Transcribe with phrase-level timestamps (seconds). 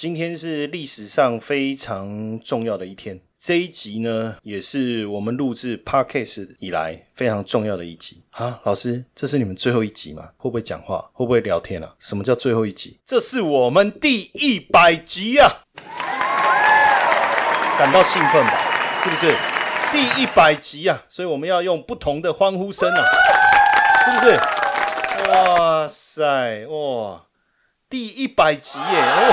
[0.00, 8.58] 今天是历史上非常重要的一天，这一集呢，也是我们录制 Podcast 以来非常重要的一集啊。
[8.64, 10.30] 老师，这是你们最后一集吗？
[10.38, 11.10] 会不会讲话？
[11.12, 11.94] 会不会聊天啊？
[11.98, 12.98] 什么叫最后一集？
[13.04, 15.64] 这是我们第一百集啊！
[17.78, 19.02] 感到兴奋吧？
[19.04, 19.34] 是不是？
[19.92, 21.04] 第一百集啊！
[21.10, 23.04] 所以我们要用不同的欢呼声啊！
[24.06, 25.28] 是不是？
[25.28, 27.26] 哇塞，哇！
[27.90, 28.84] 第一百集耶！
[29.02, 29.32] 哦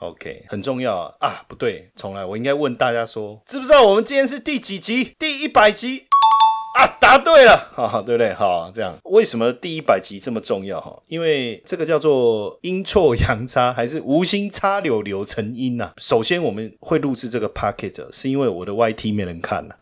[0.00, 1.14] 吼，OK，很重要啊！
[1.28, 5.14] 啊，不对，重来，我应该问大家说，知不知道我们今天是第几集？
[5.18, 6.06] 第一百集
[6.78, 6.86] 啊！
[6.98, 8.32] 答对了，哈哈，对不对？
[8.32, 10.80] 好，这样为什么第一百集这么重要？
[10.80, 15.92] 哈，因为这个叫做阴错阳差，还是无心插柳柳成荫呐？
[15.98, 19.76] 首先，我们会录制这个 packet，是因为我的 YT 没人看了，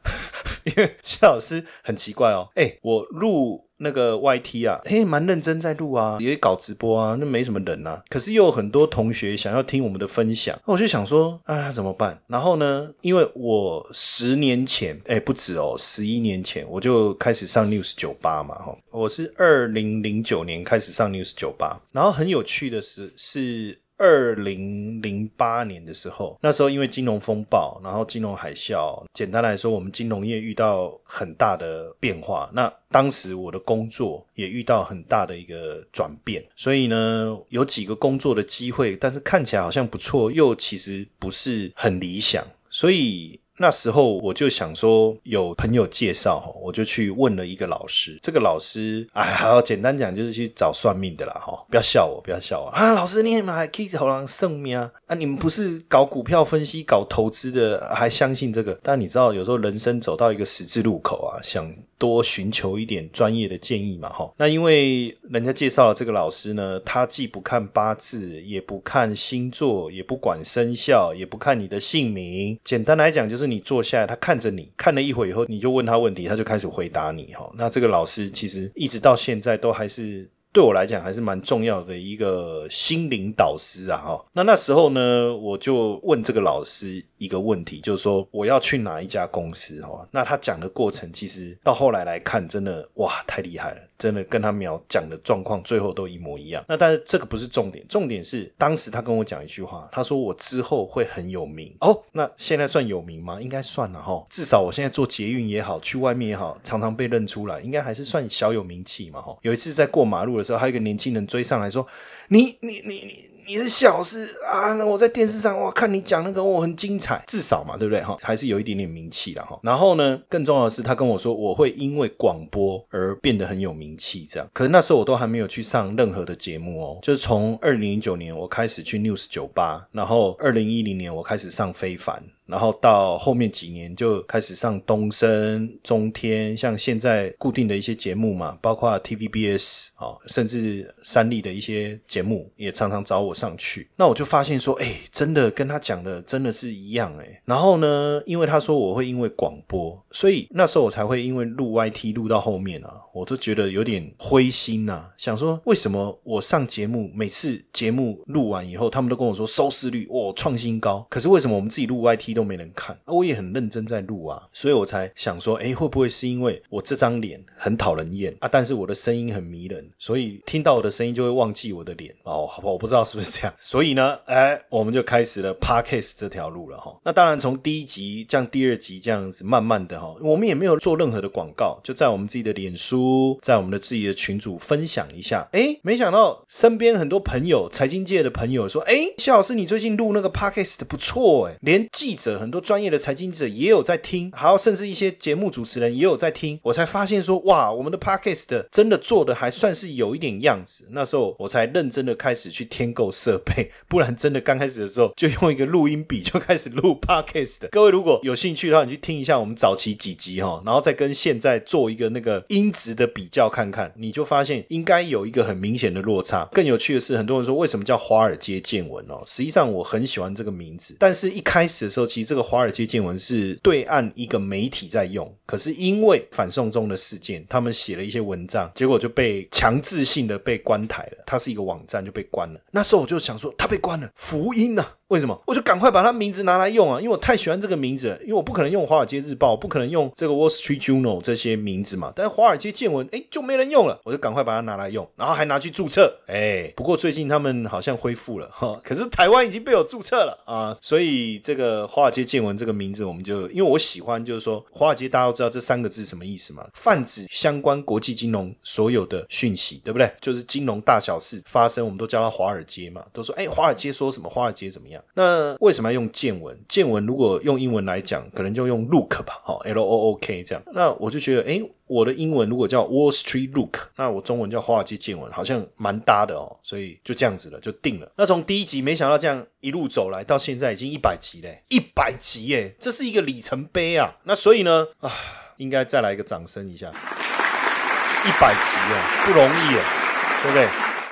[0.77, 3.65] 因为谢老师很奇怪哦， 哎，我录。
[3.81, 8.03] 那个 YT 啊，嘿，蛮认真在录啊，也搞直播啊，那没什么人啊。
[8.09, 12.21] 可是又有很多同学想要听我们的分享，我就想说，啊，怎么办？
[12.27, 23.79] 然后呢，因为我十年前，哎，不止哦，十一年前我就开始上 News 酒吧嘛，哈，我是二零零九年开始上 News 酒吧，然后很有趣的是是。
[23.99, 32.49] 二零零八年的时候，那时候因为金融风暴，然后金融海啸，简单来说，我们金融业遇到很大的变化。
[32.55, 43.39] 那当时我的工作也遇到很大的一个转变，所以呢，有几个工作的机会，但是看起来好像不错，又其实不是很理想，所以。
[43.59, 48.19] 那时候我就想说，有朋友介绍我就去问了一个老师。
[48.23, 52.93] 这个老师，哎，好简单讲，就是去找算命的啦，哈，不要笑我，不要笑我啊！
[52.93, 54.91] 老师，你们还可以投狼算命啊？
[55.07, 58.79] 啊，你们不是搞股票分析、搞投资的，还相信这个？
[58.83, 61.69] 但你知道，有时候人生走到一个十字路口啊，想。
[61.99, 64.33] 多寻求一点专业的建议嘛，哈。
[64.37, 72.59] 那因为人家介绍了这个老师呢，他既不看八字，也不看星座，也不管生肖，也不看你的姓名。
[72.65, 77.51] 简单来讲，就是你坐下来，他看着你，看了一会以后，你就问他问题，他就开始回答你，哈。
[77.57, 80.31] 那这个老师其实一直到现在都还是。
[80.51, 84.25] 对我来讲还是蛮重要的一个心灵导师啊，哈。
[84.33, 90.09] 那那时候呢，我就问这个老师一个问题，就是说我要去哪一家公司，哈。
[90.11, 93.81] 那他讲的过程，其实到后来来看，真的哇，太厉害了。
[93.99, 96.65] 真的跟他描讲的状况最后都一模一样。
[96.69, 102.01] 那但是这个不是重点，重点是当时他跟我讲一句话，他说我之后会很有名哦。
[102.13, 103.41] 那现在算有名吗？
[103.41, 104.25] 应该算了哈。
[104.31, 109.37] 至少我现在做捷运也好，去外面也好，常常被认出来，应该还是算小有名气嘛哈。
[109.43, 111.85] 有一次在过马路的时候，还有一个年轻人追上来说
[112.31, 114.75] ：“你你你你。”你也是小事啊！
[114.75, 118.17] 那我在电视上哇，看你讲那个我很精彩，至少嘛，对不对哈？
[118.21, 119.59] 还是有一点点名气的哈。
[119.63, 124.47] 然后呢，更重要的是，他跟我说我会因为广播而变得很有名气，这样。
[124.53, 132.23] 可是那时候我都还没有去上任何的节目哦，就是从二零零九年我开始去 News 酒吧，然后二零一零年我开始上非凡。
[132.49, 143.91] 然后到后面几年就开始上东升、中天，像现在固定的一些节目嘛，包括 TVBS 啊，甚至三立的一些节目也常常找我上去。
[143.97, 147.43] 那我就发现说，哎，真的跟他讲的真的是一样哎。
[147.45, 162.38] 然后呢，因为他说我会因为广播，所以那时候我才会因为录 YT 录到后面啊，我都觉得有点灰心呐，想说为什么我上节目，每次节目录完以后，他们都跟我说收视率哇创新高，可是为什么我们自己录 YT？
[162.39, 168.49] 都没人看，我也很认真在录啊，所以我才想说，哎，会不会是因为我这张脸很讨人厌啊？
[168.51, 172.47] 但是我的声音很迷人，所以听到我的声音就会忘记我的脸哦。
[172.47, 173.53] 好吧，我不知道是不是这样。
[173.61, 176.97] 所以呢，哎，我们就开始了 Parkcase 这条路了哈。
[177.05, 185.49] 那当然，从第一集这样，第二集这样子，慢慢的哈，我们也没有做任何的广告，就在我们自己的脸书，在我们的自己的群组分享一下。
[185.51, 192.28] 哎，没想到身边很多朋友，财经界的朋友说，哎，谢老师，你最近录那个 Parkcase 的不错哎，连记者。
[192.37, 200.87] 很多专业的财经记者也有在听，还有甚至一些节目主持人也有在听，我才发现说，哇，我们的 podcast 真的做的还算是有一点样子。
[200.91, 207.69] 那时候我才认真的开始去添购设备，不然真的刚开始的时候就用一个录音笔就开始录 podcast。
[207.71, 216.49] 各位如果有兴趣的话，你去听一下我们早期几集哈，然后再跟现在做一个那个音质的比较看看，你就发现应该有一个很明显的落差。
[216.53, 219.23] 更有趣的是，很多人说为什么叫华尔街见闻哦？
[219.27, 231.25] 实际上我很喜欢这个名字，但是一开始的时候，其这个华尔街见闻是对岸一个媒体在用，可是因为反送中的事件，他们写了一些文章，结果就被强制性的被关台了。
[231.27, 232.61] 它是一个网站就被关了。
[232.71, 234.85] 那时候我就想说，它被关了，福音呐！
[235.09, 235.43] 为什么？
[235.47, 238.19] 我就赶快把它名字拿来用啊，因为我太喜欢这个名字了。
[238.21, 242.13] 因为我不可能用《华尔街日报》，不可能用这个《Wall Street Journal》这些名字嘛。
[242.15, 246.15] 但是《华尔街见闻》哎就没人用了，我就赶快把它拿来用，然后还拿去注册。
[246.27, 260.11] 哎，不过最近他们好像恢复了哈，可是台湾已经被我注册了啊，所以这个《华华尔街见闻》这个名字我们就因为我喜欢，就是说华尔街大家都知道这三个字什么意思嘛，泛指相关国际金融所有的讯息，对不对？
[260.23, 265.05] 就是金融大小事发生，我们都叫它华尔街嘛，都说哎华尔街说什么，华尔街怎么样？
[265.13, 266.59] 那为什么要用见闻？
[266.67, 270.65] 见闻如果用英文来讲，可能就用 look 吧，好，L O O K 这样。
[270.73, 278.13] 那我就觉得，哎，我的英文如果叫 Wall Street Look，那我中文叫华尔街见闻，好像蛮搭的哦，所以就这样子了，就定了。
[278.17, 284.15] 那从第一集没想到这样一路走来，到现在已经一百集嘞，一百集耶，这是一个里程碑啊。
[284.25, 285.11] 那所以呢，啊，
[285.57, 290.69] 应该再来一个掌声一下，一百集啊，不容易啊，对不对？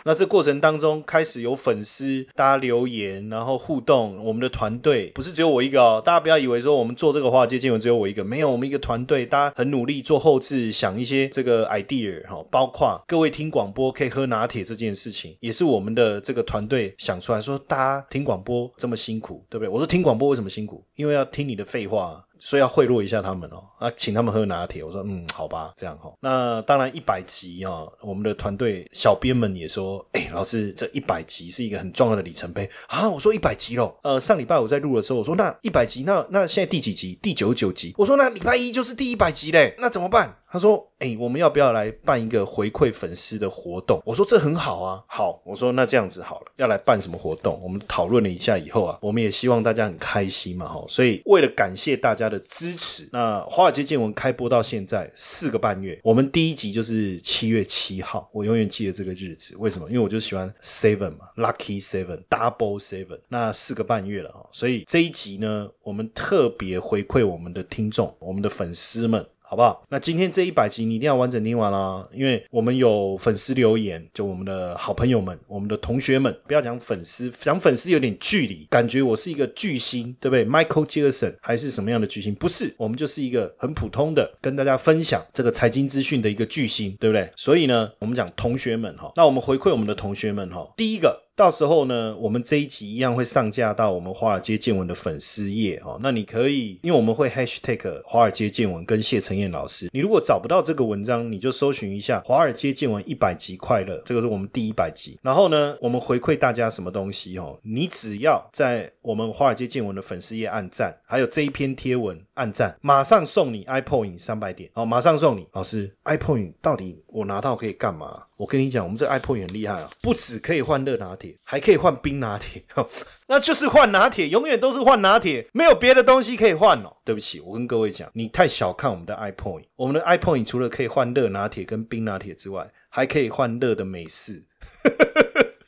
[0.06, 4.24] 那这过程当中，开始有粉丝大家留言，然后互动。
[4.24, 19.68] 我们的团队不是只有我一个哦，大家不要以为说我们做这个华尔街见闻只有我一个，没有，我们一个团队，大家很努力做后置，想一些这个 idea 哈，包括各位听广播可以喝拿铁这件事情，也是我们的这个团队想出来说，大家听广播这么辛苦，对不对？
[19.68, 20.84] 我说听广播为什么辛苦？
[20.94, 22.24] 因为要听你的废话。
[22.38, 24.82] 所以要贿赂一下他们哦，啊，请他们喝拿铁。
[24.82, 26.12] 我说，嗯，好吧，这样哈。
[26.20, 33.08] 那当然一百集哦，我们的团队小编们也说，哎，老师，这一百集是一个很重要的里程碑啊。
[33.08, 37.18] 我说一百集喽，呃，上礼拜我在录的时候，我说那一百集，那那现在第几集？
[37.22, 37.94] 第九九集。
[37.96, 40.36] 我说那礼拜一就是第一百集嘞，那怎么办？
[40.48, 50.84] 他说：“哎，我们要不要来办一个回馈粉丝的活动？”我说：“这很好啊，好。”我说：“那这样子好了，要来办什么活动？”我们讨论了一下以后啊，我们也希望大家很开心嘛，哈。
[50.88, 59.56] 所以为了感谢大家的支持，那华尔街见闻开播到现在四个半月，我们第一集就是七月七号，我永远记得这个日子。
[59.58, 59.88] 为什么？
[59.88, 63.18] 因为我就喜欢 seven 嘛，lucky seven，double seven。
[63.28, 69.26] 那四个半月了啊，所以这一集呢，我们特别回馈我们的听众，我们的粉丝们。
[69.48, 69.84] 好不好？
[69.88, 82.34] 那今天这一百集你一定要完整听完啦，因为我们有粉丝留言，就我们的好朋友们、我们的同学们，不要讲粉丝，讲粉丝有点距离，感觉我是一个巨星，对不对？Michael Jackson 还是什么样的巨星？
[82.34, 87.30] 不是，我们就是一个很普通的，跟大家分享这个财经资讯的一个巨星，对不对？
[87.36, 91.25] 所以呢，我们讲同学们哈，那我们回馈我们的同学们哈，第一个。
[91.36, 95.98] 到时候呢，我们这一集一样会上架到我们华尔街见闻的粉丝页哦。
[96.02, 99.90] 那你可以，因为我们会 hashtag 华尔街见闻跟谢承彦老师。
[99.92, 105.18] 你如果找不到这个文章，你就搜寻一下华尔街见闻一百集快乐，这个是我们第一百集。
[105.20, 107.58] 然后呢，我们回馈大家什么东西哦？
[107.62, 115.46] 你只要在我们华尔街见闻的粉丝页按赞，还有这一篇贴文按赞，马上送你 iPod 三百点哦，马上送你。
[115.52, 118.22] 老师，iPod 到底我拿到可以干嘛？
[118.36, 122.62] 我跟你讲，我们这 iPod 很厉害啊，不止可以换热拿铁，还可以换冰拿铁，
[123.28, 126.94] 那就是换拿铁，永远都是换拿铁，没有别的东西可以换哦。
[127.02, 134.44] 对不起，我跟各位讲，你太小看我们的 iPod，我们的 iPod 除了可以换热拿铁跟冰拿铁之外，还可以换热的美式，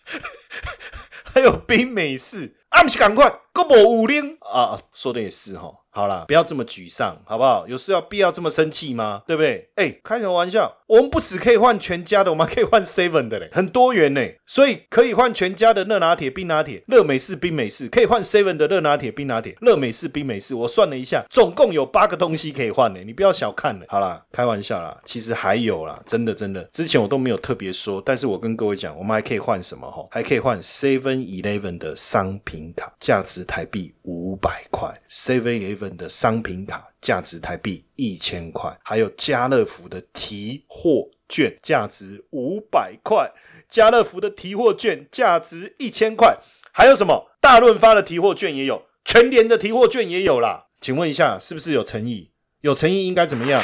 [1.24, 5.72] 还有冰美式，啊不是赶快，够无五零啊，说的也是哈。
[5.98, 7.66] 好了，不要这么沮丧，好不好？
[7.66, 9.20] 有事要必要这么生气吗？
[9.26, 9.68] 对不对？
[9.74, 10.72] 哎，开什么玩笑？
[10.86, 14.20] 我们不只可以换全家的，我们还可以换 seven 的嘞，很多元呢。
[14.46, 20.54] 所以可以换全家的热拿铁、冰拿铁、热美式、冰美式，可以换 seven 的热拿铁、冰拿铁、热美式、冰美式。
[20.54, 23.00] 我算了一下，总共有八个东西可以换呢。
[23.04, 23.84] 你不要小看了。
[23.88, 30.06] 好啦，开玩笑啦，其实还有啦，真的真的，之前我都没有特别说，但是我跟各位讲，我们还可以换什么哈？
[30.12, 34.88] 还可以换 seven eleven 的商品卡，价值台币五百块。
[35.10, 43.30] seven eleven 的商品卡价值台币一千块，还有家乐福的提货券价值五百块，
[43.68, 46.38] 家乐福的提货券价值一千块，
[46.72, 47.30] 还有什么？
[47.40, 50.66] 大润发的提货券也有，全联的提货券也有啦。
[50.80, 52.30] 请问一下，是不是有诚意？
[52.60, 53.62] 有诚意应该怎么样？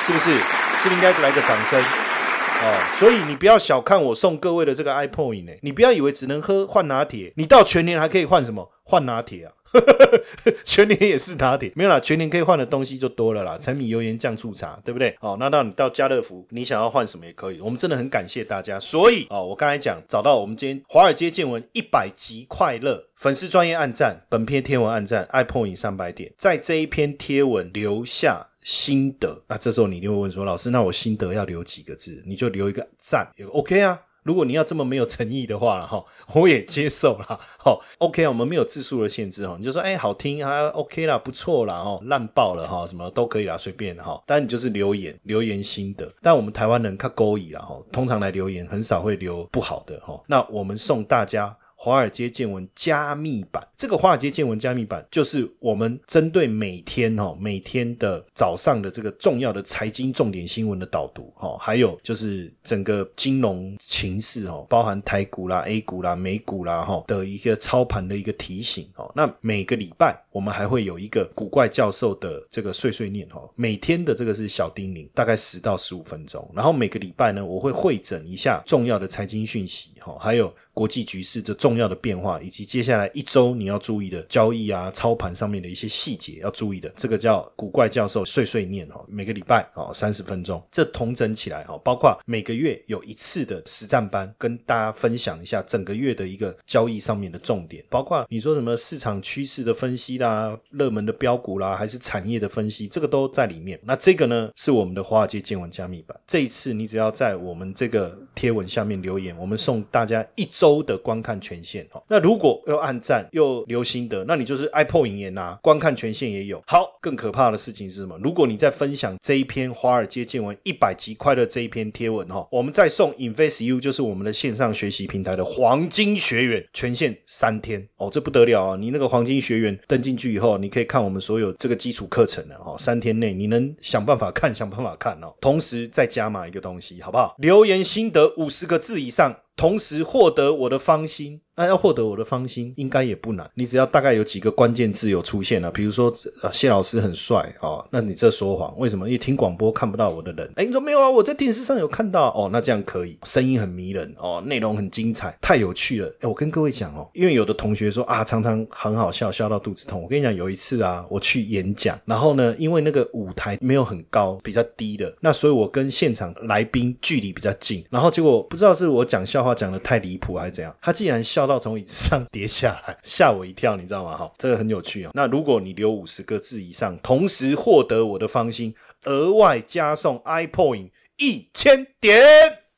[0.00, 0.30] 是不是？
[0.78, 1.82] 是不是应该来个掌声？
[1.82, 8.70] 哦，所以你不要小看我送各位的这个 iPod 呢，你不要以为只能喝换拿铁，你到全年还可以换什么？
[8.82, 9.52] 换拿铁啊！
[10.64, 15.16] 全年也是拿铁，没有啦，全年可以换的东西就多了啦，柴米油盐酱醋茶，对不对？
[15.20, 17.60] 哦，那到你到家乐福，你想要换什么也可以。
[17.60, 29.42] 我们真的很感谢大家，所以哦，我刚才讲找到我们今天华尔街见闻一百集快乐粉丝专业暗赞，本篇贴文暗赞，iPhone 三百点，在这一篇贴文留下心得。
[29.48, 32.22] 那这时候你一定会问说，老师，那我心得要留几个字？
[32.26, 34.00] 你就留一个赞，OK 啊。
[34.26, 36.04] 如果你要这么没有诚意的话了哈，
[36.34, 37.24] 我也接受了。
[37.56, 44.20] 哈，OK 啊，我们没有字数的限制哈，你就说哎好听啊，OK 啦，不错啦，哦烂爆了哈，什么都可以啦，随便哈。
[44.26, 50.20] 但你就是留言留言心得，但我们台湾人看勾引了哈，通常来留言很少会留不好的哈。
[50.26, 51.56] 那我们送大家。
[51.86, 69.08] 华尔街见闻加密版，这个华尔街见闻加密版就是我们针对每天哈每天的早上的这个重要的财经重点新闻的导读哈，还有就是整个金融情势哈，包含台股啦、A 股啦、美股啦哈的一个操盘的一个提醒哦。
[69.14, 76.50] 那每个礼拜我们还会有一个古怪教授的这个碎碎念哈，每天的这个是小叮咛，大概十到十五分钟。
[76.52, 81.75] 然后每个礼拜呢，我会会诊一下重要的财经讯息哈，还有国际局势的重。
[81.76, 89.04] 重要的变化，以及接下来一周你要注意的交易啊、操盘上面的一些细节要注意的，这个叫古怪教授碎碎念哦。
[89.06, 103.78] 每个礼拜哦三十分钟，这同整起来哦，包括每个月有一次的实战班，跟大家分享一下整个月的一个交易上面的重点，包括你说什么市场趋势的分析啦、热门的标股啦，还是产业的分析，这个都在里面。
[103.84, 106.18] 那这个呢是我们的华尔街见闻加密版。
[106.26, 111.55] 这一次你只要在我们这个贴文下面留言，我们送大家一周的观看权。
[111.56, 116.62] 权限哦，那如果又按赞又留心得，那你就是 iPod 影言呐，观看权限也有。
[116.66, 118.18] 好，更可怕的事情是什么？
[118.22, 128.76] 如果你在分享这一篇华尔街见闻一百集快乐这一篇贴文哈，我们再送 InvestU，就是我们的线上学习平台的黄金学员权限三天哦，这不得了啊！
[128.76, 137.34] 你那个黄金学员登进去以后，你可以看我们所有这个基础课程的哦，三天内你能想办法看，想办法看哦，同时再加码一个东西，好不好？
[137.38, 139.34] 留言心得五十个字以上。
[139.56, 143.50] 同时获得我的芳心，那要获得我的芳心应该也不难。
[143.54, 146.12] 你只要大概有几个关键字有出现了，比如说
[146.52, 149.08] 谢老师很帅哦，那你这说谎，为什么？
[149.08, 150.52] 因为听广播看不到我的人。
[150.56, 151.10] 哎，你说没有啊？
[151.10, 156.08] 我在电视上有看到哦，那这样可以，声音很迷人哦，内容很精彩，太有趣了。
[156.20, 160.02] 哎，我跟各位讲哦，因为有的同学说啊，常常很好笑，笑到肚子痛。
[160.02, 169.46] 我跟你讲，有一次啊，我去演讲，然后呢，因为那个舞台没有很高，比较低的，那所以我跟现场来宾距离比较近，然后结果不知道是我讲笑。
[169.46, 170.74] 话讲的太离谱还是怎样？
[170.82, 174.16] 他竟然笑到从椅子上跌下来，吓我一跳，你知道吗？
[174.16, 175.10] 哈，这个很有趣啊。
[175.14, 178.74] 那如果你留五十个字以上，同时获得我的芳心，
[179.04, 182.22] 额外加送 iPoint 一千点，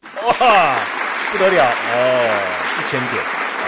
[0.03, 0.85] 哇，
[1.33, 3.67] 不得了哦，一千点啊！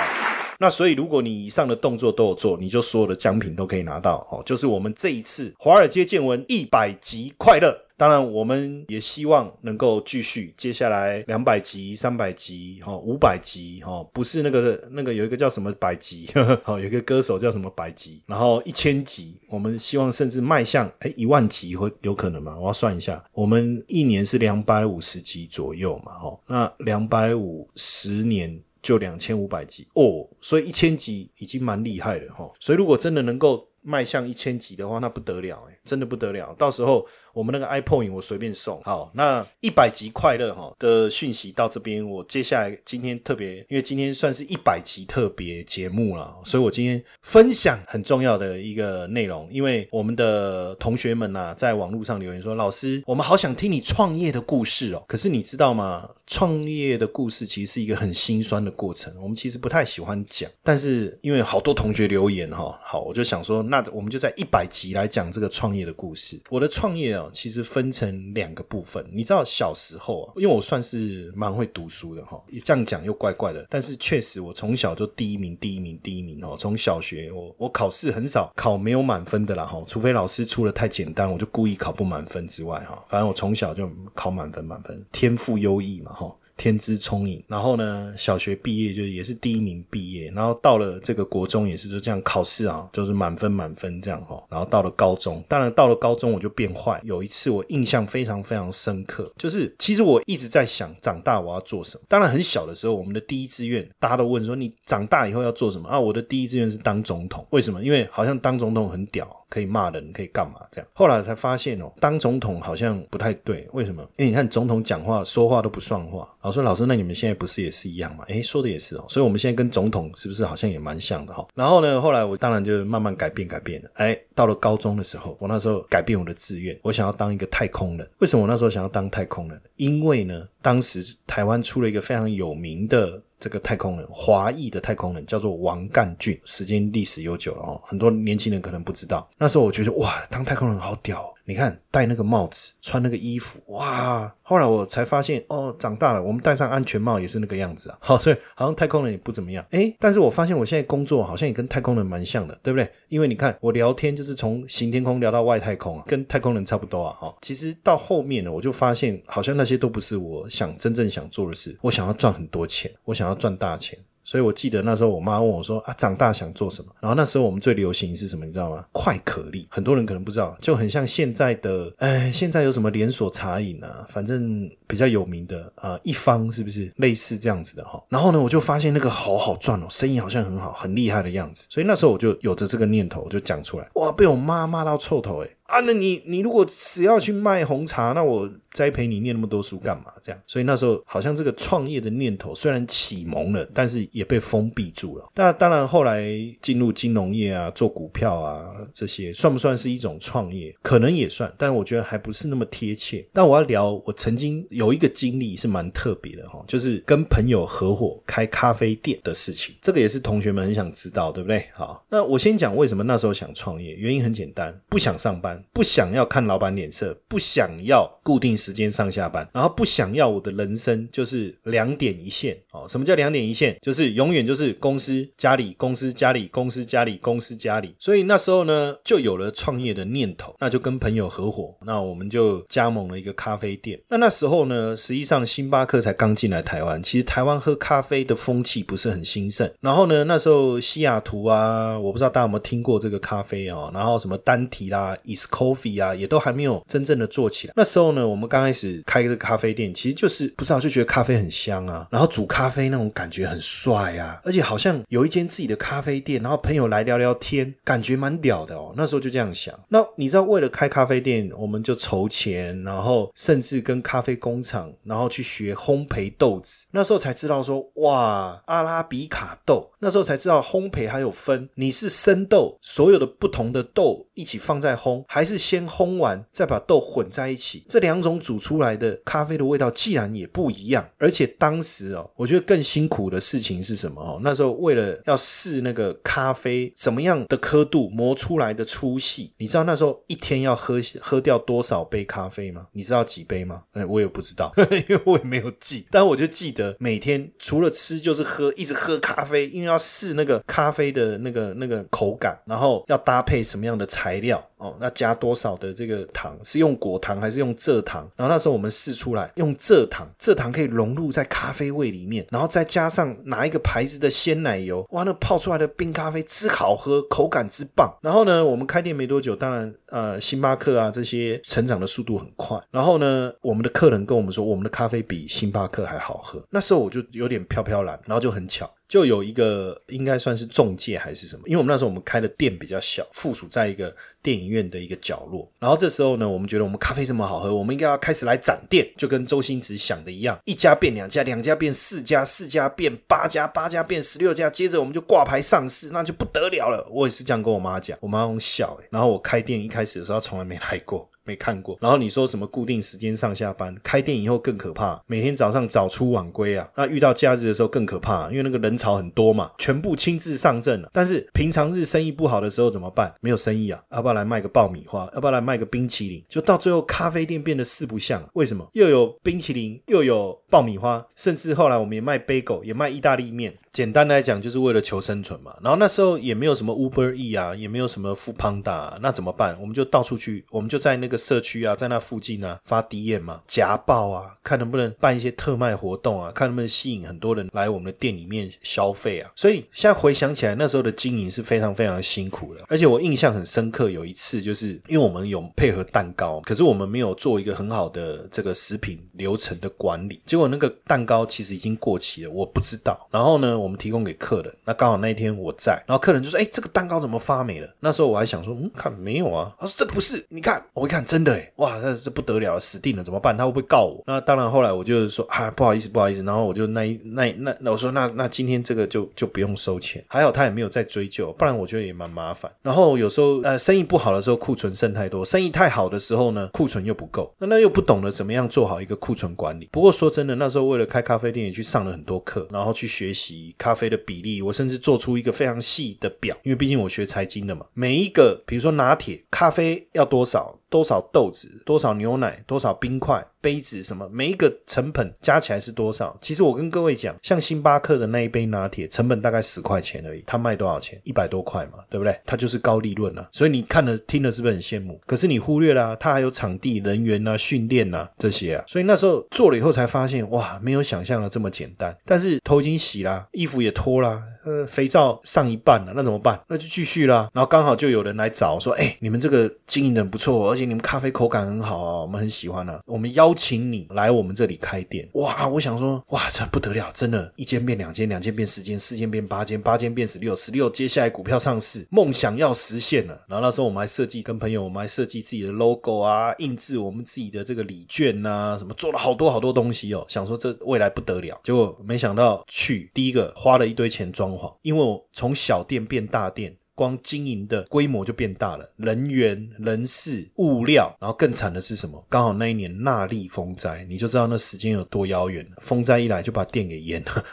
[0.59, 4.43] 那所以如果你以上的动作都有做，你就所有的奖品都可以拿到哦。
[4.45, 7.87] 就是我们这一次华尔街见闻一百集快乐。
[8.01, 16.27] 当然，我们也希望能够继续接下来两百集、三百集、哈五百集，哈不是那个那个有一个叫什么百集，
[16.63, 22.57] 好 有一个歌手叫什么百集，然后一千集，我们希望甚至迈向哎一万集会有可能吗？
[22.59, 35.77] 我要算一下，我们一年是两百五十集左右嘛，哈那两百五十年就两千五百集哦，所以一千集已经蛮厉害了哈，所以如果真的能够迈向一千集的话，那不得了哎。
[35.83, 38.81] 真的不得了，到时候我们那个 ipone 我随便送。
[38.83, 49.49] 好，那一百集快乐哈的讯息到这边，我接下来今天特别，因为今天算是一百集特别节目了，所以我今天分享很重要的一个内容。
[49.51, 55.03] 因为我们的同学们呐，在网络上留言说，老师，我们好想听你创业的故事哦。
[55.09, 56.09] 可是你知道吗？
[56.27, 60.49] 创业的故事其实是一个很心酸的过程，我们其实不太喜欢讲。
[60.63, 65.71] 但是因为好多同学留言哈，好，我就想说，那我们就在一百集来讲这个创。
[65.71, 69.09] 业的故事，我的创业啊，其实分成两个部分。
[69.13, 76.57] 你知道小时候啊，因为我算是蛮会读书的哈，这样讲又怪怪的，但是确实我从小就第一名，第一名，第一名哦。
[76.59, 86.37] 从小学我我考试很少考没有满分的啦哈，除非老师出的太简单，我就故意考不满分之外哈，反正我从小就考满分，满分，天赋优异嘛哈。
[86.61, 97.01] 天资聪颖，然后呢，小学毕业就也是第一名毕业，然后到了这个国中也是就这样考试啊，就是满分满分这样哈，然后到了高中，当然到了高中我就变坏。
[97.03, 102.05] 有一次我印象非常非常深刻，就是其实我一直在想长大我要做什么。
[102.07, 105.99] 当然很小的时候，我们的第一志愿大家都问说你长大以后要做什么啊？
[105.99, 107.83] 我的第一志愿是当总统，为什么？
[107.83, 109.27] 因为好像当总统很屌。
[109.51, 110.61] 可以骂人，可以干嘛？
[110.71, 113.69] 这样后来才发现哦，当总统好像不太对。
[113.73, 114.03] 为什么？
[114.17, 118.25] 因为你看总统讲话说话都不算话，然后说老师，那你们现在不是也是一样吗？
[118.29, 121.47] 诶，说的也是哦，所以我们现在跟总统是不是好像也蛮像的哈？
[121.55, 123.91] 然后呢，后来我当然就慢慢改变改变了。
[123.95, 128.09] 哎，到了高中的时候，我那时候改变我的志愿，我想要当一个太空人。
[128.19, 129.61] 为什么我那时候想要当太空人？
[129.77, 133.21] 因为呢，当时台湾出了一个非常有名的。
[133.41, 139.29] 这个太空人，华裔的太空人叫做王干俊，时间历史悠久了哦，很多年轻人可能不知道。
[139.39, 141.35] 那时候我觉得哇，当太空人好屌。
[141.51, 144.33] 你看，戴那个帽子，穿那个衣服，哇！
[144.41, 147.99] 后来我才发现，哦，长大了，我们戴上安全帽也是那个样子啊。
[148.01, 149.67] 好，所以好像太空人也不怎么样。
[149.71, 152.89] 诶，但是我发现我现在工作好像也跟太空人蛮像的，对不对？
[153.09, 157.17] 因为你看，我聊天就是从行天空聊到外太空啊，跟太空人差不多啊。
[157.21, 161.77] 哈，其实到后面呢，我就发现，好像那些都不是我想真正想做的事。
[161.81, 163.99] 我想要赚很多钱，我想要赚大钱。
[164.31, 168.47] 所以我记得那时候我妈问我说：“啊，长大想做什么？”然后那时候我们最流行是什么？
[168.47, 168.85] 你知道吗？
[168.93, 174.07] 快可力，很多人可能不知道，就很像现在的，哎，现在有什么连锁茶饮啊？
[174.09, 178.03] 反正比较有名的呃，一方是不是类似这样子的哈？
[178.09, 181.67] 然后呢，我就发现那个好好赚哦，生意好像很好，很厉害的样子。
[181.71, 183.89] 所以那时候我就有着这个念头，就讲出来。
[183.95, 190.13] 哇，被我妈骂到臭头诶啊，那你你如果只要去卖红茶，那我栽培你念那么多书干嘛？
[190.21, 195.31] 这样，所以那时候好像这个创业的念头虽然启蒙了，但是也被封闭住了。
[195.37, 196.27] 那当然，后来
[196.61, 200.75] 进入金融业啊，做股票啊，这些算不算是一种创业？
[200.83, 203.25] 可能也算，但我觉得还不是那么贴切。
[203.33, 209.75] 但我要聊，我曾经有一个经历是蛮特别的哈，就是跟朋友合伙开咖啡店的事情。
[209.83, 211.67] 这个也是同学们很想知道，对不对？
[211.75, 215.63] 好，那我先讲为什么那时候想创业，原因很简单，不想上班。
[215.75, 222.87] 不想要看老板脸色，不想要固定时间上下班，然后不想要我的人生就是两点一线哦。
[222.89, 223.77] 什么叫两点一线？
[223.83, 227.95] 就是永远就是公司家里，公司家里，公司家里，公司家里。
[227.99, 234.01] 所以那时候呢，就有了创业的念头，那就跟朋友合伙，那我们就加盟了一个咖啡店。
[234.09, 239.71] 那那时候呢，实际上星巴克才刚进来台湾，其实台湾喝咖啡的风气不是很兴盛。
[239.81, 247.75] 然后呢，那时候西雅图啊，我不知道大家有没有听过这个咖啡哦，然后什么单体啦，is coffee 啊，也都还没有真正的做起来。
[247.77, 258.95] 那时候呢，我们刚开始开个咖啡店，其实就是不知道就觉得咖啡很香啊，然后煮咖啡那种感觉很帅啊，而且好像有一间自己的咖啡店，然后朋友来聊聊天，感觉蛮屌的哦。
[258.97, 259.75] 那时候就这样想。
[259.89, 266.85] 那你知道，为了开咖啡店，我们就筹钱，然后甚至跟咖啡工厂，然后去学烘焙豆子。
[266.91, 269.91] 那时候才知道说，哇，阿拉比卡豆。
[270.03, 284.41] 那时候才知道烘焙还有分，你是生豆，所有的不同的豆一起放在烘，还是先烘完再把豆混在一起，这两种煮出来的咖啡的味道既然也不一样，而且当时哦，我觉得更辛苦的事情是什么哦？
[284.43, 292.87] 那时候为了要试那个咖啡怎么样的刻度磨出来的粗细，你知道那时候一天要喝喝掉多少杯咖啡吗？
[292.93, 293.83] 你知道几杯吗？
[293.93, 294.73] 哎，我也不知知道，
[295.09, 299.91] 因为我也没有记，但我就记得每天除了吃就是喝，一直喝咖啡，因为。
[299.91, 304.95] 要试那个咖啡的那个那个口感，然后要搭配什么样的材料哦？
[305.01, 306.57] 那加多少的这个糖？
[306.63, 308.31] 是用果糖还是用蔗糖？
[308.37, 318.17] 然后那时候我们试出来用蔗糖，蔗糖可以融入在咖啡味里面，然后再加上哪一个牌子的鲜奶油，哇，那泡出来的冰咖啡之好喝，口感之棒。
[318.23, 322.81] 然后呢，我们开店没多久，当然呃，星巴克啊这些成长的速度很快。
[322.93, 326.65] 然后呢，我们的客人跟我们说，我们的咖啡比星巴克还好喝。
[326.71, 328.89] 那时候我就有点飘飘然，然后就很巧。
[329.09, 335.69] 就有一个应该算是中介还是什么，因为我们那时候我们开的店比较小，附属在一个电影院的一个角落。
[335.81, 347.05] 然后这时候呢，我们觉得我们咖啡这么好喝，我们应该要开始来展店，就跟周星驰想的一样，一家变两家，两家变四家，四家变八家，八家变十六家，接着我们就挂牌上市，那就不得了了。
[347.11, 349.09] 我也是这样跟我妈讲，我妈用笑诶。
[349.11, 351.29] 然后我开店一开始的时候，从来没来过。
[351.45, 353.97] 没看过，然后你说什么固定时间上下班？
[354.03, 356.89] 开店以后更可怕，每天早上早出晚归啊！
[356.97, 361.11] 那遇到假日的时候更可怕，因为那个人潮很多嘛，全部亲自上阵了。
[361.13, 363.35] 但是平常日生意不好的时候怎么办？
[363.41, 365.29] 没有生意啊，要不要来卖个爆米花？
[365.35, 366.45] 要不要来卖个冰淇淋？
[366.49, 368.87] 就到最后咖啡店变得四不像，为什么？
[368.93, 373.75] 又有冰淇淋，又有爆米花，甚至后来我们也卖杯狗，也卖意大利面。
[373.93, 375.75] 简单来讲，就是为了求生存嘛。
[375.83, 379.77] 然后那时候也没有什么 Uber E 啊，也没有什么富胖达，那怎么办？
[379.81, 389.51] 我们就到处去，我们就在那个社区啊，在那附近啊发 DM 嘛，夹报啊，看能不能办一些特卖活动啊，看能不能吸引很多人来我们的店里面消费啊。
[389.57, 392.83] 所以现在回想起来，那时候的经营是非常非常辛苦的。
[392.89, 403.27] 而且我印象很深刻，有一次就是因为我们有配合蛋糕，可是我们没有做一个很好的这个食品流程的管理，结果那个蛋糕其实已经过期了，我不知道。
[403.31, 403.71] 然后呢？
[403.81, 413.57] 我们提供给客人，那刚好那一天我在，然后客人就说：“哎，这个蛋糕怎么发霉了？”那时候我还想说：“嗯，看没有啊。”他说：“这个不是，你看。”我一看真的哎，哇，那这不得了，死定了，怎么办？
[413.57, 414.23] 他会不会告我？
[414.27, 416.43] 那当然，后来我就说啊，不好意思，不好意思。
[416.43, 422.71] 然后我就那一那那那我说那那今天这个就就不用收钱，还好他也没有再追究，不然我觉得也蛮麻烦。
[422.83, 429.89] 然后有时候呃生意不好的时候库存剩太多，生意太好的时候呢库存又不够，那那又不懂得怎么样做好一个库存管理。
[429.93, 440.80] 不过说真的，那时候为了开咖啡店也去上了很多课，然后去学习咖啡的比例，我甚至做出一个非常细的表，因为毕竟我学财经的嘛，每一个比如说拿铁咖啡要多少。
[440.91, 446.37] 多少豆子，多少牛奶，多少冰块，杯子什么，每一个成本加起来是多少？
[446.41, 451.21] 其实我跟各位讲，像星巴克的那一杯拿铁，成本大概十块钱而已，它卖多少钱？
[451.25, 452.39] 一百多块嘛，对不对？
[452.47, 453.49] 它就是高利润啊。
[453.51, 455.21] 所以你看了听了是不是很羡慕？
[455.27, 458.85] 可是你忽略了，它还有场地、人员啊、训练啊这些啊。
[458.87, 462.17] 所以那时候做了以后才发现，哇，没有想象的这么简单。
[462.25, 464.43] 但是头已经洗了，衣服也脱了。
[464.63, 466.61] 呃，肥皂上一半了，那怎么办？
[466.69, 467.49] 那就继续啦。
[467.55, 475.29] 然后刚好就有人来找说，哎，你们这个经营的不错，而且你们咖啡口感很好啊，我们很喜欢啊，我们邀邀请你来我们这里开店。
[475.33, 483.45] 哇，我想说，哇，这不得了，真的，一间变两间，两间变四间，四间变八间，八间变十六，十六接下来股票上市，梦想要实现了。
[483.49, 491.59] 然后那时候我们还设计跟朋友，我们还设计自己的 logo 啊，印制我们自己的这个礼券呐，什么做了好多好多东西哦，想说这未来不得了。
[491.65, 494.73] 结果没想到去第一个花了一堆钱装潢。
[494.83, 502.23] 因为我从小店变大店，光经营的规模就变大了，人员、人事、物料，然后更惨的是什么？
[502.29, 505.67] 刚好那一年纳利风灾，你就知道那时间有多遥远。
[505.79, 507.45] 风灾一来就把店给淹了，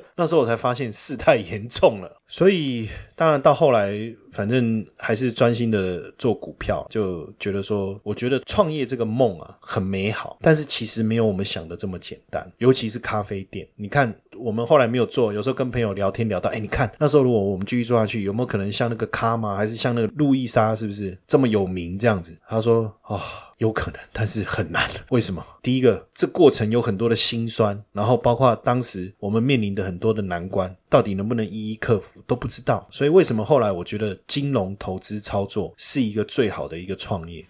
[0.16, 2.10] 那时候我才发现事态严重了。
[2.26, 3.92] 所以当然到后来，
[4.32, 14.14] 反正还是专心的做股票，就觉得说，我觉得创业这个梦啊很美好，但是其实没有我们想的这么简单，尤其是咖啡店，你看。
[14.40, 22.38] 我们后来没有做，有时候跟朋友聊天聊到，哎，你看那时候如果我们继续做下去，有没有可能像那个卡玛，还是像那个路易莎，是不是这么有名这样子？
[22.48, 23.20] 他说啊，
[23.58, 24.88] 有可能，但是很难。
[25.10, 25.44] 为什么？
[25.62, 32.86] 第一个，这过程有很多的辛酸，然后包括当时我们面临的很多的难关，到底能不能一一克服都不知道。
[32.90, 37.44] 所以为什么后来我觉得金融投资操作是一个最好的一个创业？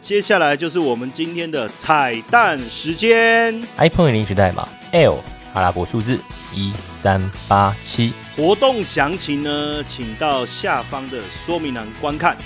[0.00, 5.18] 接下来就是我们今天的彩蛋时间，iPhone 领取代码 L
[5.54, 6.16] 阿拉伯数字
[6.54, 12.38] 一三八七，活动详情呢，请到下方的说明栏观看。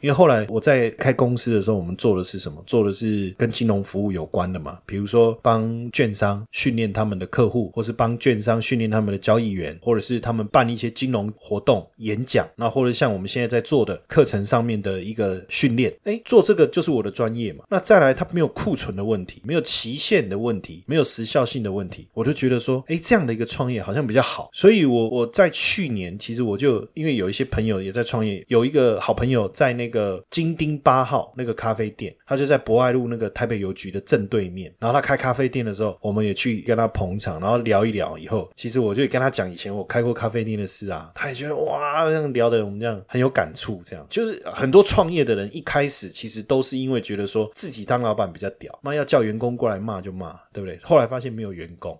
[0.00, 2.62] 因为后来我在开公司的时候，我们做的是什么？
[2.66, 17.64] 做的是跟金融服务有关的嘛，比如说帮券商训练他们的客户，或是帮券商训练他们的交易员，或者是他们办一些金融活动、演讲，那或者像我们现在在做的课程上面的一个训练，哎，做这个就是我的专业嘛。
[17.68, 24.48] 那再来，它没有库存的问题，没有期限的问题，没有时效性的问题，我就觉得说，哎，这样的一个创业好像比较好。
[24.52, 29.87] 所以，我我在去年其实我就因为有一些朋友也在创业，有一个好朋友在那。
[29.88, 34.70] 那个金丁八号那个咖啡店，他就在博爱路那个台北邮局的正对面。
[34.78, 38.18] 然后他开咖啡店的时候，我们也去跟他捧场，然后聊一聊。
[38.18, 43.80] 以后其实我就跟他讲以前我开过咖啡店的事啊，他也觉得哇，这样聊的我们这样很有感触。
[43.84, 50.78] 这样就是很多创业的人一开始其实都是因为觉得说自己当老板比较屌，那要叫员工过来骂就骂，对不对？
[50.82, 51.98] 后来发现没有员工。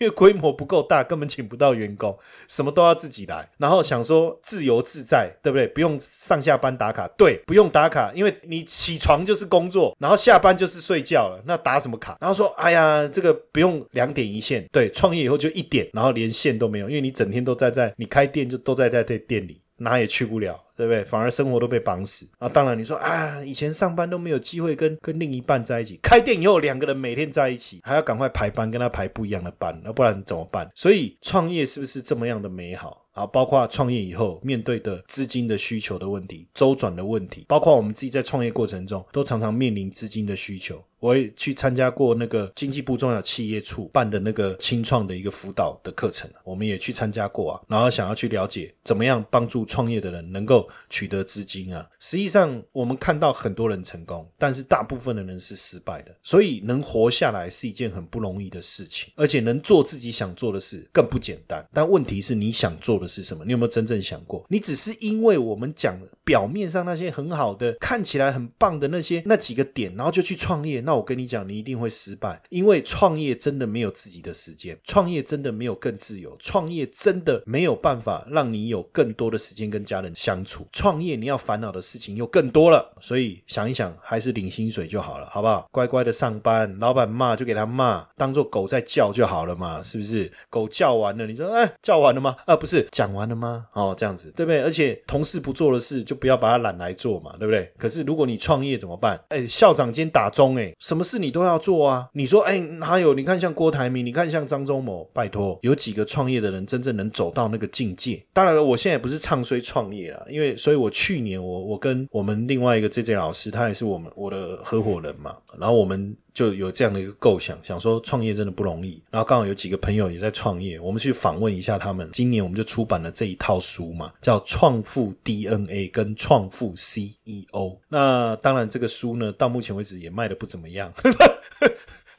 [0.00, 2.16] 因为规模不够大，根本请不到员工，
[2.48, 3.48] 什么都要自己来。
[3.56, 5.68] 然后想说自由自在，对不对？
[5.68, 12.16] 不用上下班打打卡，对，不用打卡，因为你起床就是工作，然后下班就是睡觉了，那打什么卡？
[12.20, 19.60] 然后说，哎呀，这个不用两点一线，对，创业以后就一点，然后连线都没有，因为你整天都在在，你开店就都在在在店里。
[19.80, 21.04] 哪也去不了，对不对？
[21.04, 22.48] 反而生活都被绑死啊！
[22.48, 30.68] 当然，你说啊，以前上班都没有机会跟跟另一半在一起，开店以后两个人每天在一起，还要赶快排班，跟他排不一样的班，那不然怎么办？
[30.74, 33.06] 所以创业是不是这么样的美好？
[33.18, 40.80] 啊，包括创业以后面对的资金的需求的问题、周转的问题，包括我们自己在创业过程中都常常面临资金的需求。
[41.00, 47.60] 我也去参加过那个经济部中小企业处办的那个清创的一个辅导的课程，我们也去参加过啊。
[47.68, 51.88] 然后想要去了解怎么样帮助创业的人能够取得资金啊。
[52.00, 56.12] 实际上，我们看到很多人成功，但是大部分的人是失败的。
[56.22, 61.64] 所以能活下来是一件很不容易的事情，而且能做自己想做的事更不简单。
[61.72, 63.44] 但问题是你想做的是什么？
[63.44, 64.44] 你有没有真正想过？
[64.48, 70.82] 你只是因为我们讲表面上那些很好的、看起来很棒的那些那几个点，然后就去创业？
[70.88, 80.66] 那我跟你讲，你一定会失败，因为创业真的没有自己的时间，创业真的没有更自由，创业真的没有办法让你有更多的时间跟家人相处。
[80.72, 85.68] 创业你要烦恼的事情又更多了，所以想一想，还是领薪水就好了，好不好？
[85.70, 90.32] 乖乖的上班，老板骂就给他骂，当做狗在叫就好了嘛，是不是？
[90.48, 92.34] 狗叫完了，你说哎，叫完了吗？
[92.46, 93.66] 啊，不是，讲完了吗？
[93.74, 94.62] 哦，这样子对不对？
[94.62, 97.70] 而且同事不做的事，就不要把它揽来做嘛，对不对？
[97.76, 99.20] 可是如果你创业怎么办？
[99.28, 102.08] 哎，校长今天打钟，哎，什么事你都要做啊？
[102.12, 103.14] 你说，哎，哪有？
[103.14, 108.24] 你看像郭台铭，你看像张忠谋，拜托，有几个创业的人真正能走到那个境界？
[108.32, 116.16] 当然了，我现在不是唱衰创业了，因为，所以我去年我我跟我们另外一个 J J 老师，他也是我们我的合伙人嘛，然后我们。
[116.38, 119.02] 就有这样的一个构想，想说创业真的不容易。
[119.10, 122.08] 然后刚好有几个朋友也在创业，我们去访问一下他们。
[122.12, 127.46] 今年我们就出版了这一套书嘛，叫《创富 DNA》跟《创富 CEO》。
[127.88, 130.92] 那当然，这个书呢，到目前为止也卖的不怎么样。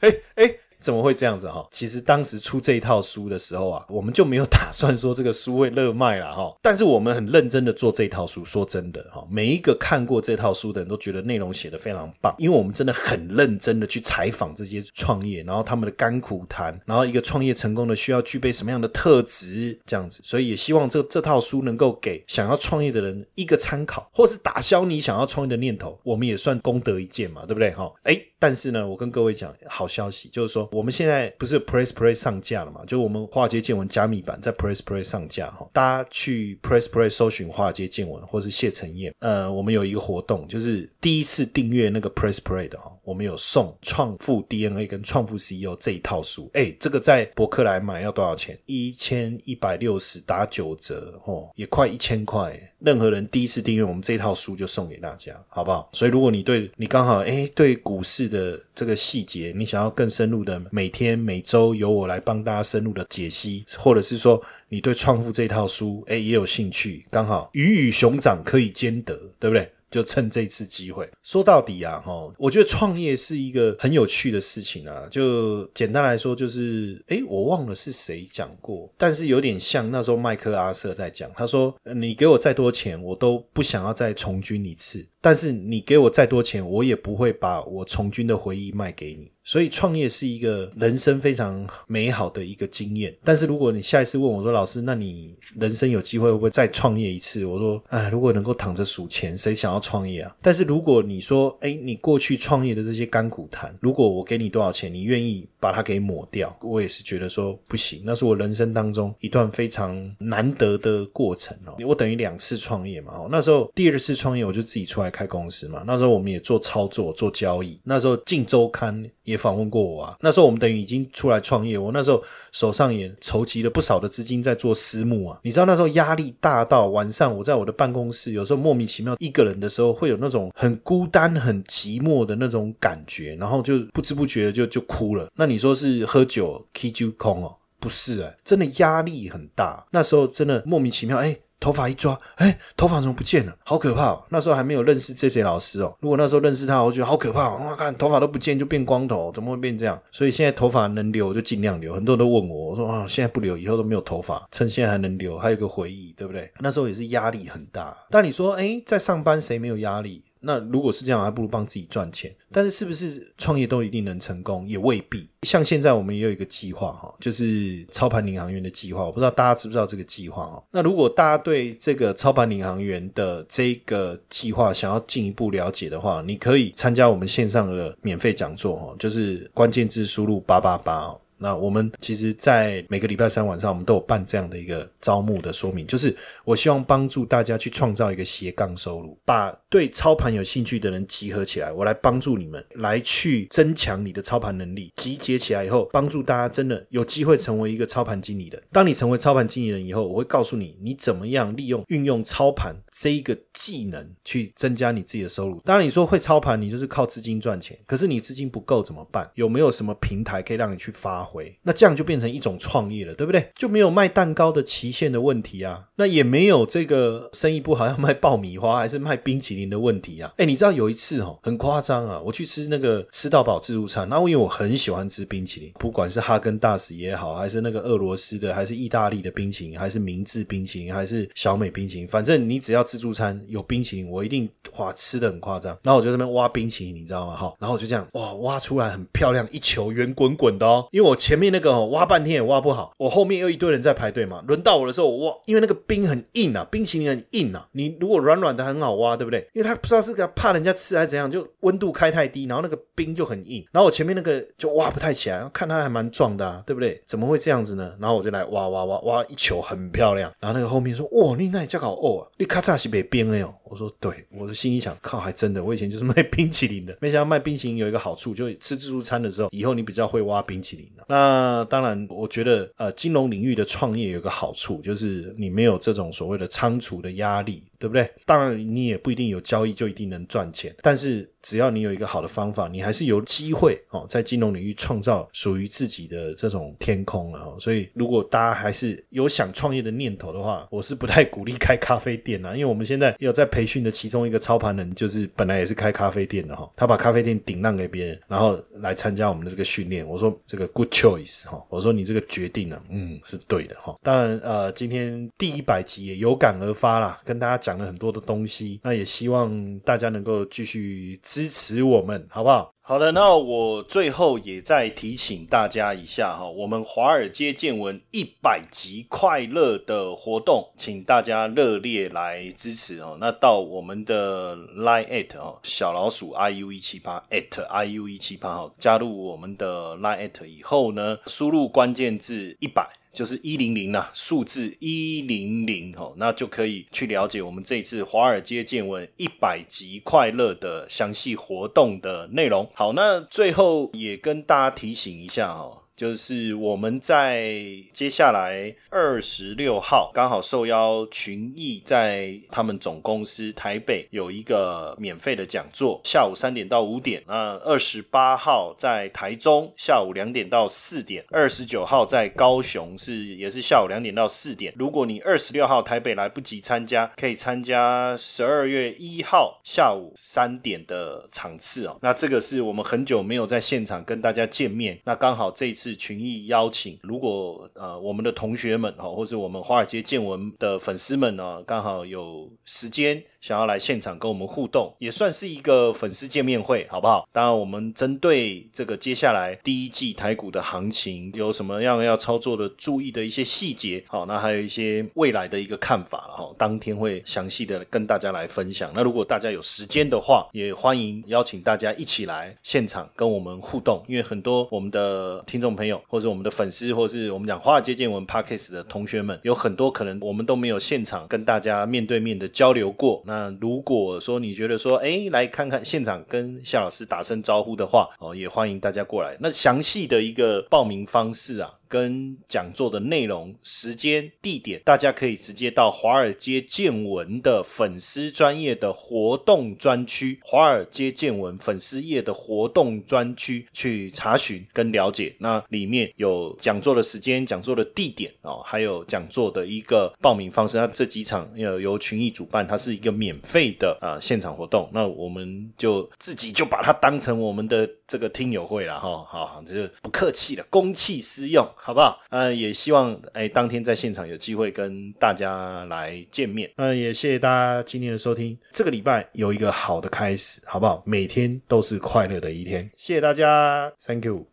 [0.00, 0.54] 哎 哎。
[0.80, 1.66] 怎么会这样子哈？
[1.70, 6.56] 其实当时出这一套书的时候啊，我们就没有打算说这个书会热卖了哈。
[6.62, 20.20] 但是我们很认真的做这套书，说真的哈，每一个看过这套书的人都觉得内容写得非常棒，因为我们真的很认真的去采访这些创业，然后他们的甘苦谈，然后一个创业成功的需要具备什么样的特质这样子。
[20.24, 27.92] 所以也希望这这套书能够给想要创业的人一个参考，或是打消你想要创业的念头，我们也算功德一件嘛，对不对哈？
[28.04, 28.18] 哎。
[28.40, 32.80] 但是呢，我跟各位讲好消息，就是说我们现在不是 Press Play 上架了嘛？
[32.86, 48.56] 就我们华尔街见闻加密版在 Press Play 上架哈，大家去 Press Play 搜寻华尔街见闻或是谢承彦，呃，我们有一个活动，就是第一次订阅那个 Press Play 的哈，我们有送创富 DNA 跟创富 CEO 这一套书，哎，这个在博客来买要多少钱？
[48.66, 52.56] 一千一百六十打九折哦，也快一千块。
[52.78, 55.90] 任何人第一次订阅我们这套书就送给大家，好不好？
[55.92, 69.68] 所以如果你对你刚好哎对股市的这个细节，你想要更深入的每天每周由我来帮大家深入的解析，或者是说你对创富这套书哎也有兴趣，刚好鱼与熊掌可以兼得，对不对？
[69.90, 75.08] 就趁这次机会，说到底啊，哈，我觉得创业是一个很有趣的事情啊。
[75.10, 89.30] 就简单来说，就是，诶，我忘了是谁讲过，但是有点像那时候麦克阿瑟在讲，他说：“你给我再多钱，我都不想要再从军一次。”但是你给我再多钱，我也不会把我从军的回忆卖给你。
[89.42, 93.14] 所以创业是一个人生非常美好的一个经验。
[93.24, 108.02] 但是如果你下一次问我说：“老师，那你人生有机会会不会再创业一次？”我说：“哎，如果能够躺着数钱，谁想要创业啊？”但是如果你说：“哎，你过去创业的这些甘苦谈，如果我给你多少钱，你愿意把它给抹掉？”我也是觉得说不行。
[108.04, 111.76] 那是我人生当中一段非常难得的过程哦。
[111.86, 113.12] 我等于两次创业嘛。
[113.16, 115.10] 哦，那时候第二次创业我就自己出来。
[115.10, 117.78] 开公司嘛，那时候我们也做操作、做交易。
[117.82, 120.16] 那时候《镜周刊》也访问过我啊。
[120.20, 125.40] 那时候我们等于已经出来创业，我那时候手上也筹集了不少的资金在做私募啊。
[125.42, 135.28] 你知道那时候压力大到晚上，我在我的办公室，有时候莫名其妙一个人的时候，会有那种很孤单、很寂寞的那种感觉，然后就不知不觉就就哭了。
[135.34, 137.56] 那你说是喝酒 K 就空哦？
[137.78, 139.86] 不是哎，真的压力很大。
[139.90, 141.36] 那时候真的莫名其妙哎。
[141.60, 143.54] 头发一抓，哎，头发怎么不见了？
[143.64, 144.18] 好可怕！
[144.30, 145.94] 那时候还没有认识 J J 老师哦。
[146.00, 147.54] 如果那时候认识他，我觉得好可怕。
[147.56, 150.00] 哇，看头发都不见，就变光头，怎么会变这样？
[150.10, 151.92] 所以现在头发能留就尽量留。
[151.92, 154.48] 很多人都问我，我说啊，现在不留，以后都没有头发。
[154.50, 156.50] 趁现在还能留，还有个回忆，对不对？
[156.60, 157.94] 那时候也是压力很大。
[158.08, 160.24] 但你说，哎，在上班谁没有压力？
[160.40, 162.34] 那如果是这样，还不如帮自己赚钱。
[162.50, 165.28] 但是是不是创业都一定能成功，也未必。
[165.42, 169.04] 像现在我们也有一个计划哈，就是操盘领航员的计划。
[169.04, 170.62] 我不知道大家知不知道这个计划哦。
[170.70, 181.14] 那如果大家对这个操盘领航员的这个计划想要进一步了解的话，你可以参加我们线上的免费讲座哦，就是关键字输入八八八。
[181.42, 194.92] 那我们其实，在每个礼拜三晚上，我们都有办这样的一个招募的说明，就是我希望帮助大家去创造一个斜杠收入，把对操盘有兴趣的人集合起来，我来帮助你们，来去增强你的操盘能力。
[194.96, 198.62] 集结起来以后，帮助大家真的有机会成为一个操盘经理的。
[198.70, 205.58] 当你成为操盘经理人以后，我会告诉你，你怎么样利用运用操盘这一个技能去增加你自己的收入。
[205.64, 209.26] 当然，你说会操盘，你就是靠资金赚钱，可是你资金不够怎么办？
[209.36, 211.29] 有没有什么平台可以让你去发？
[211.30, 213.50] 回，那这样就变成一种创业了，对不对？
[213.56, 220.32] 就没有卖蛋糕的期限的问题啊，那也没有这个生意不好要卖爆米花还是卖冰淇淋的问题啊。
[220.36, 235.76] 哎，你知道有一次哦，很夸张啊，我去吃那个吃到饱自助餐，那因为我很喜欢吃冰淇淋，不管是哈根达斯也好，还是那个俄罗斯的，还是意大利的冰淇淋，还是明治冰淇淋，还是小美冰淇淋，反正你只要自助餐有冰淇淋，我一定哇吃的很夸张。
[235.82, 237.36] 然后我就这边挖冰淇淋，你知道吗？
[237.36, 249.46] 哈，然后我就这样哇挖出来很漂亮一球圆滚滚的哦，因为我前面那个挖半天也挖不好，我后面又一堆人在排队嘛，轮到我的时候我挖，因为那个冰很硬啊，冰淇淋很硬啊，你如果软软的很好挖，对不对？
[249.52, 256.98] 因为他不知道是怕人家吃还是怎样，就温度开太低，然后那个冰就很硬，然后我前面那个就挖不太起来，看他还蛮壮的啊，对不对？
[257.06, 257.94] 怎么会这样子呢？
[258.00, 263.54] 然后我就来挖挖挖挖一球很漂亮，然后那个后面说哇，你那叫搞哦啊，你咔嚓是被冰了哟。
[263.70, 271.04] 我说对，我的心里想靠，还真的，我以前就是卖 冰淇淋的，没想到卖冰淇淋有一个好处，就吃自助餐的时候，以后你比较会挖冰淇淋了。
[271.08, 277.62] 那当然，我觉得呃，金融领域的创业有个好处，就是你没有这种所谓的仓储的压力。
[277.80, 278.08] 对不对？
[278.26, 287.56] 当然，你也不一定有交易就一定能赚钱，但是只要你有一个好的方法，你还是有机会哦，在金融领域创造属于自己的这种天空了。
[287.58, 300.06] 所以，如果大家还是有想创业的念头的话，我是不太鼓励开咖啡店啊，因为我们现在有在培训的其中一个操盘人，就是本来也是开咖啡店的哈，他把咖啡店顶让给别人，然后来参加我们的这个训练。
[300.06, 303.96] 我说这个 good choice 哈，我说你这个决定呢，嗯，是对的哈。
[304.02, 307.69] 当然，呃，今天第一百集也有感而发啦，跟大家讲。
[307.70, 312.74] 讲了很多的东西，那也希望大家能够继续支持我们，好不好？
[312.82, 323.16] 好的，那我最后也再提醒大家一下哈，我们华尔街见闻一百集快乐的活动，请大家热烈来支持哦。
[323.20, 327.48] 那到我们的 line at 哦，小老鼠 iu 一七八 at
[327.86, 332.90] iu 一七八哦，加入我们的 line at 以后呢，输入关键字一百。
[333.12, 342.70] 就是一零零呐，数字一零零哦，那就可以去了解我们这一次华尔街见闻一百集快乐的详细活动的内容。
[342.74, 345.79] 好，那最后也跟大家提醒一下哦。
[346.00, 347.54] 就是我们在
[347.92, 357.22] 接下来二十六号刚好受邀群益在他们总公司台北有一个免费的讲座，下午三点到五点。
[357.26, 364.72] 那二十八号在台中下午两点到四点，二十九号在高雄是也是下午两点到四点。
[364.78, 371.98] 如果你二十六号台北来不及参加，可以参加十二月一号下午三点的场次哦。
[372.00, 375.89] 那这个是我们很久没有在现场跟大家见面，那刚好这一次。
[375.96, 387.26] 群益邀请，如果呃我们的同学们哈，或是我们华尔街见闻的粉丝们呢，刚好有时间想要来现场跟我们互动，也算是一个粉丝见面会，好不好？
[387.32, 396.54] 当然，我们针对这个接下来第一季台股的行情，有什么样要操作的注意的一些细节，好，那还有一些未来的一个看法了哈。
[396.58, 398.92] 当天会详细的跟大家来分享。
[398.94, 405.70] 那如果大家有时间的话，也欢迎邀请大家一起来现场跟我们互动，因为很多我们的听众。
[405.80, 413.22] 朋友，或者我们的粉丝，或是我们讲华尔街见闻 Podcast 的同学们，有很多可能我们都没有现场跟大家面对面的交流过。
[413.24, 419.34] 那如果说你觉得说，哎，来看看现场跟夏老师打声招呼的话，哦，也欢迎大家过来。
[419.40, 421.72] 那详细的一个报名方式啊。
[421.90, 435.34] 跟讲座的内容、时间、地点，大家可以直接到华尔街见闻的粉丝专业的活动专区，华尔街见闻粉丝页的活动专区去查询跟了解。
[435.38, 440.76] 那里面有讲座的时间、讲座的地点哦，还有讲座的一个报名方式。
[440.76, 444.88] 那这几场由由群益主办，它是一个免费的啊现场活动。
[444.92, 451.64] 那我们就自己就把它当成我们的这个听友会了哈，好，这就不客气了，公器私用。
[451.76, 452.18] 好不好？
[452.30, 456.68] 嗯，也希望哎，当天在现场有机会跟大家来见面。
[456.74, 458.58] 嗯，也谢谢大家今天的收听。
[458.72, 461.00] 这个礼拜有一个好的开始，好不好？
[461.06, 462.90] 每天都是快乐的一天。
[462.96, 464.44] 谢谢大家，Thank you。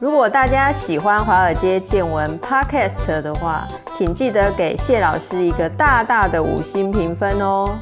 [0.00, 7.78] 如果大家喜欢华尔街见闻 Podcast 的话，请记得给谢老师一个大大的五星评分哦。